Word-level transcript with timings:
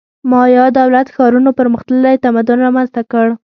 مایا 0.31 0.65
دولت 0.79 1.07
ښارونو 1.15 1.49
پرمختللی 1.59 2.15
تمدن 2.25 2.57
رامنځته 2.65 3.01
کړ 3.11 3.27